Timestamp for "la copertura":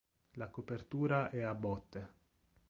0.31-1.29